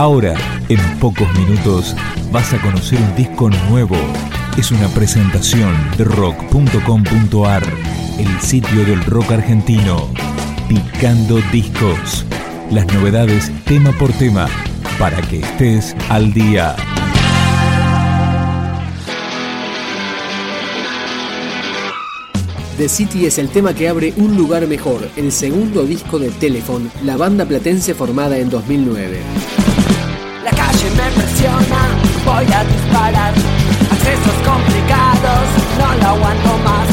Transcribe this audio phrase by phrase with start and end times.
[0.00, 0.34] Ahora,
[0.70, 1.94] en pocos minutos,
[2.32, 3.98] vas a conocer un disco nuevo.
[4.56, 7.62] Es una presentación de rock.com.ar,
[8.18, 10.08] el sitio del rock argentino.
[10.70, 12.24] Picando discos.
[12.70, 14.46] Las novedades tema por tema,
[14.98, 16.76] para que estés al día.
[22.78, 26.88] The City es el tema que abre Un lugar mejor, el segundo disco de Telephone,
[27.04, 29.59] la banda platense formada en 2009
[32.24, 33.34] voy a disparar.
[33.92, 35.46] Accesos complicados,
[35.78, 36.88] no lo aguanto más.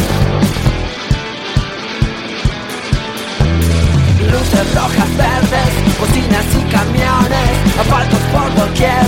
[4.32, 9.06] Luces rojas, verdes, bocinas y camiones, asfaltos por doquier,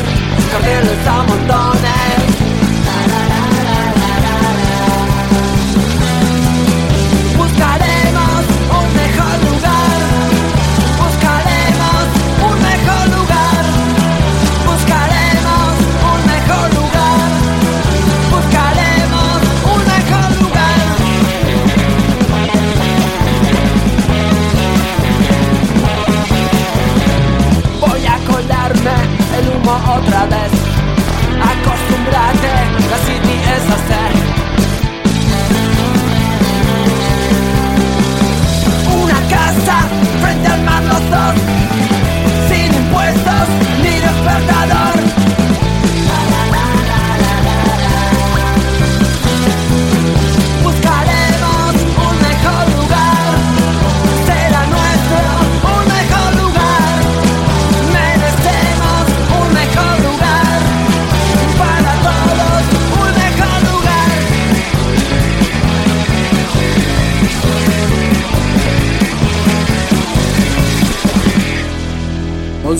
[0.52, 2.29] carteles a montones.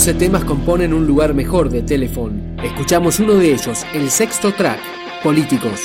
[0.06, 2.56] Temas componen un lugar mejor de Telefon.
[2.64, 4.80] Escuchamos uno de ellos, el sexto track,
[5.22, 5.82] Políticos.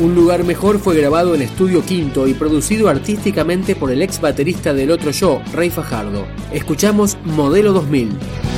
[0.00, 4.74] Un lugar mejor fue grabado en Estudio Quinto y producido artísticamente por el ex baterista
[4.74, 6.26] del otro yo, Rey Fajardo.
[6.52, 8.08] Escuchamos Modelo 2000.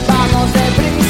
[0.08, 1.06] Vamos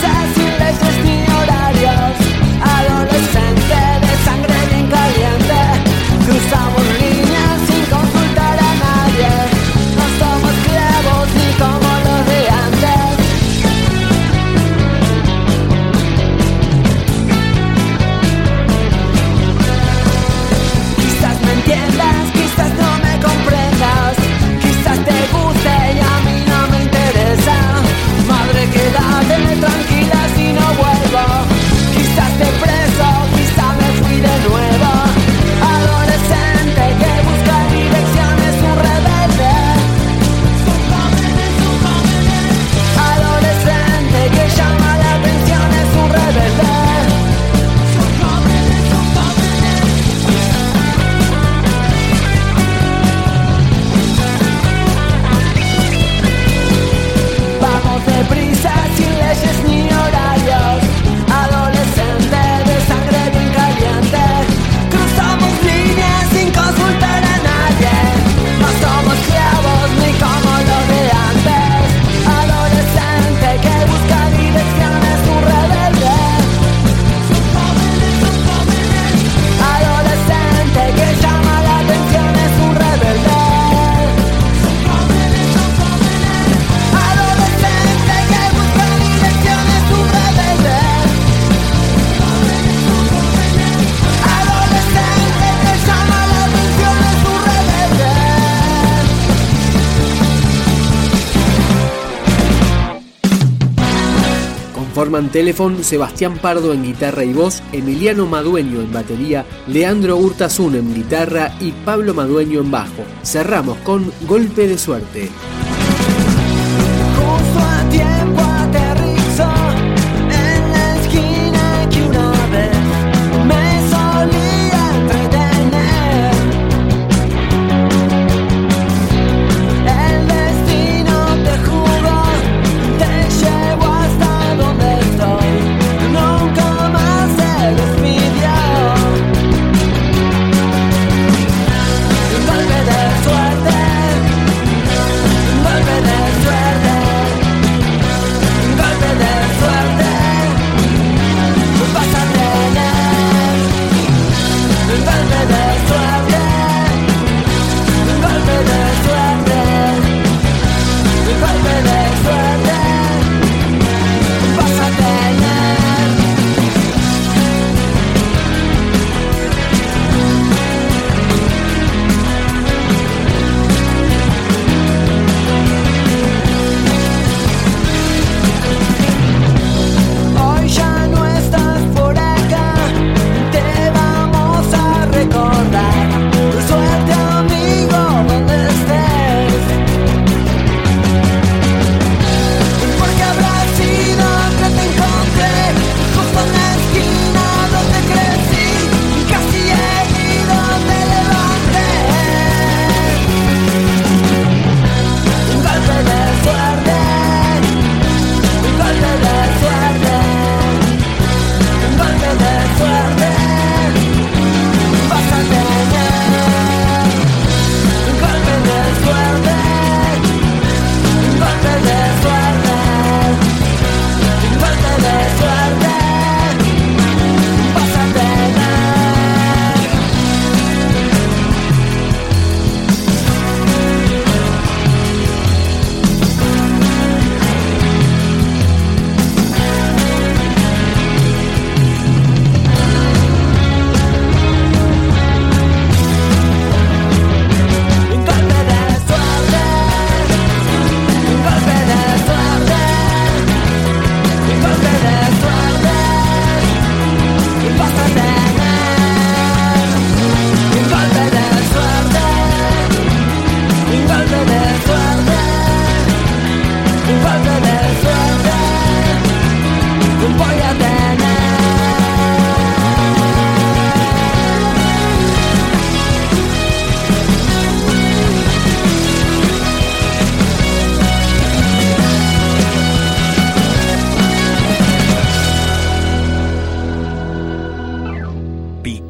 [104.96, 110.94] Conforman Telephone Sebastián Pardo en guitarra y voz, Emiliano Madueño en batería, Leandro Hurtasun en
[110.94, 113.04] guitarra y Pablo Madueño en bajo.
[113.22, 115.28] Cerramos con Golpe de Suerte.